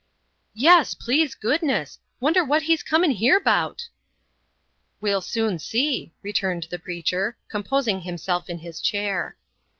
[0.55, 1.99] "Yes, please goodness!
[2.19, 3.87] Wonder what he comin' here 'bout."
[4.99, 9.37] "We'll soon see," returned the preacher, composing himself in his chair.